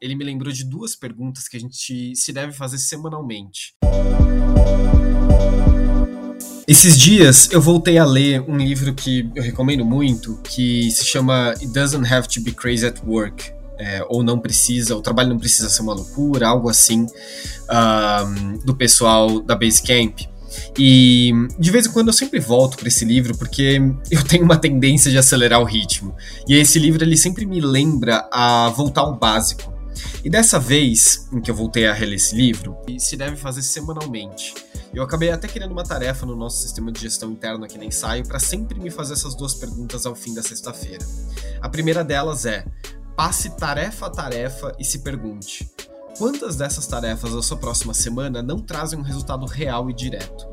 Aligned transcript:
ele 0.00 0.14
me 0.14 0.24
lembrou 0.24 0.52
de 0.52 0.64
duas 0.64 0.94
perguntas 0.94 1.48
que 1.48 1.56
a 1.56 1.60
gente 1.60 2.14
se 2.14 2.32
deve 2.32 2.52
fazer 2.52 2.78
semanalmente. 2.78 3.74
Esses 6.66 6.98
dias 6.98 7.50
eu 7.50 7.60
voltei 7.60 7.98
a 7.98 8.04
ler 8.04 8.42
um 8.42 8.56
livro 8.56 8.94
que 8.94 9.28
eu 9.34 9.42
recomendo 9.42 9.84
muito, 9.84 10.38
que 10.44 10.90
se 10.90 11.04
chama 11.04 11.50
It 11.50 11.68
Doesn't 11.68 12.12
Have 12.12 12.28
to 12.28 12.40
Be 12.42 12.52
Crazy 12.52 12.86
at 12.86 13.00
Work. 13.06 13.58
É, 13.80 14.04
ou 14.08 14.24
não 14.24 14.40
precisa, 14.40 14.96
o 14.96 15.00
trabalho 15.00 15.28
não 15.28 15.38
precisa 15.38 15.68
ser 15.68 15.82
uma 15.82 15.94
loucura, 15.94 16.48
algo 16.48 16.68
assim, 16.68 17.06
um, 17.70 18.58
do 18.64 18.74
pessoal 18.74 19.40
da 19.40 19.54
Basecamp. 19.54 20.18
E 20.76 21.32
de 21.58 21.70
vez 21.70 21.86
em 21.86 21.92
quando 21.92 22.08
eu 22.08 22.12
sempre 22.12 22.40
volto 22.40 22.76
para 22.76 22.88
esse 22.88 23.04
livro 23.04 23.36
porque 23.36 23.80
eu 24.10 24.24
tenho 24.24 24.44
uma 24.44 24.56
tendência 24.56 25.12
de 25.12 25.18
acelerar 25.18 25.60
o 25.60 25.64
ritmo. 25.64 26.14
E 26.48 26.54
esse 26.54 26.78
livro 26.78 27.04
ele 27.04 27.16
sempre 27.16 27.46
me 27.46 27.60
lembra 27.60 28.28
a 28.32 28.68
voltar 28.70 29.02
ao 29.02 29.16
básico. 29.16 29.77
E 30.24 30.30
dessa 30.30 30.58
vez 30.58 31.28
em 31.32 31.40
que 31.40 31.50
eu 31.50 31.54
voltei 31.54 31.86
a 31.86 31.92
reler 31.92 32.16
esse 32.16 32.34
livro, 32.34 32.76
se 32.98 33.16
deve 33.16 33.36
fazer 33.36 33.62
semanalmente. 33.62 34.54
Eu 34.92 35.02
acabei 35.02 35.30
até 35.30 35.46
querendo 35.46 35.72
uma 35.72 35.84
tarefa 35.84 36.26
no 36.26 36.34
nosso 36.34 36.62
sistema 36.62 36.90
de 36.90 37.00
gestão 37.00 37.30
interno 37.30 37.64
aqui 37.64 37.78
no 37.78 37.84
ensaio 37.84 38.26
para 38.26 38.38
sempre 38.38 38.80
me 38.80 38.90
fazer 38.90 39.12
essas 39.12 39.34
duas 39.34 39.54
perguntas 39.54 40.06
ao 40.06 40.14
fim 40.14 40.34
da 40.34 40.42
sexta-feira. 40.42 41.06
A 41.60 41.68
primeira 41.68 42.02
delas 42.02 42.46
é: 42.46 42.64
passe 43.16 43.50
tarefa 43.50 44.06
a 44.06 44.10
tarefa 44.10 44.74
e 44.78 44.84
se 44.84 45.00
pergunte: 45.00 45.70
quantas 46.16 46.56
dessas 46.56 46.86
tarefas 46.86 47.32
da 47.34 47.42
sua 47.42 47.56
próxima 47.56 47.94
semana 47.94 48.42
não 48.42 48.60
trazem 48.60 48.98
um 48.98 49.02
resultado 49.02 49.46
real 49.46 49.90
e 49.90 49.94
direto? 49.94 50.46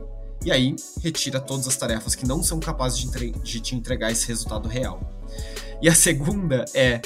E 0.44 0.52
aí, 0.52 0.76
retira 1.02 1.40
todas 1.40 1.68
as 1.68 1.76
tarefas 1.76 2.14
que 2.14 2.28
não 2.28 2.44
são 2.44 2.60
capazes 2.60 3.00
de, 3.00 3.32
de 3.32 3.60
te 3.60 3.76
entregar 3.76 4.12
esse 4.12 4.28
resultado 4.28 4.70
real. 4.70 5.00
E 5.82 5.90
a 5.90 5.96
segunda 5.96 6.66
é 6.74 7.02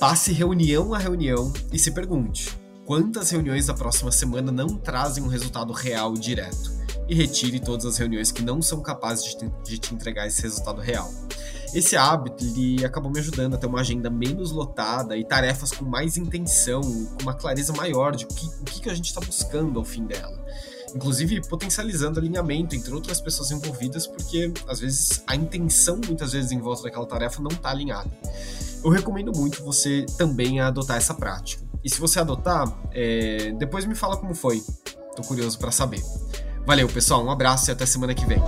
Passe 0.00 0.32
reunião 0.32 0.92
a 0.92 0.98
reunião 0.98 1.52
e 1.72 1.78
se 1.78 1.90
pergunte: 1.92 2.58
quantas 2.84 3.30
reuniões 3.30 3.66
da 3.66 3.74
próxima 3.74 4.10
semana 4.10 4.50
não 4.50 4.76
trazem 4.76 5.22
um 5.22 5.28
resultado 5.28 5.72
real 5.72 6.14
e 6.14 6.18
direto? 6.18 6.72
E 7.08 7.14
retire 7.14 7.60
todas 7.60 7.86
as 7.86 7.96
reuniões 7.96 8.32
que 8.32 8.42
não 8.42 8.60
são 8.60 8.80
capazes 8.80 9.24
de 9.24 9.38
te, 9.38 9.52
de 9.64 9.78
te 9.78 9.94
entregar 9.94 10.26
esse 10.26 10.42
resultado 10.42 10.80
real. 10.80 11.10
Esse 11.72 11.96
hábito 11.96 12.42
ele 12.42 12.84
acabou 12.84 13.10
me 13.10 13.18
ajudando 13.18 13.54
a 13.54 13.56
ter 13.56 13.66
uma 13.66 13.80
agenda 13.80 14.08
menos 14.10 14.50
lotada 14.50 15.16
e 15.16 15.24
tarefas 15.24 15.70
com 15.70 15.84
mais 15.84 16.16
intenção, 16.16 16.80
com 16.80 17.22
uma 17.22 17.34
clareza 17.34 17.72
maior 17.72 18.16
de 18.16 18.24
o 18.24 18.28
que, 18.28 18.46
o 18.46 18.64
que 18.64 18.90
a 18.90 18.94
gente 18.94 19.06
está 19.06 19.20
buscando 19.20 19.78
ao 19.78 19.84
fim 19.84 20.04
dela 20.04 20.44
inclusive 20.94 21.40
potencializando 21.48 22.20
alinhamento 22.20 22.76
entre 22.76 22.94
outras 22.94 23.20
pessoas 23.20 23.50
envolvidas, 23.50 24.06
porque 24.06 24.52
às 24.68 24.78
vezes 24.78 25.24
a 25.26 25.34
intenção 25.34 26.00
muitas 26.06 26.30
vezes 26.32 26.52
em 26.52 26.60
volta 26.60 26.84
daquela 26.84 27.04
tarefa 27.04 27.42
não 27.42 27.50
está 27.50 27.70
alinhada 27.70 28.08
eu 28.84 28.90
recomendo 28.90 29.32
muito 29.34 29.64
você 29.64 30.04
também 30.18 30.60
adotar 30.60 30.98
essa 30.98 31.14
prática. 31.14 31.64
E 31.82 31.88
se 31.88 31.98
você 31.98 32.20
adotar, 32.20 32.64
é, 32.92 33.52
depois 33.58 33.86
me 33.86 33.94
fala 33.94 34.16
como 34.16 34.34
foi. 34.34 34.62
Tô 35.16 35.22
curioso 35.22 35.58
para 35.58 35.70
saber. 35.70 36.02
Valeu, 36.66 36.86
pessoal. 36.88 37.24
Um 37.24 37.30
abraço 37.30 37.70
e 37.70 37.72
até 37.72 37.86
semana 37.86 38.14
que 38.14 38.26
vem. 38.26 38.38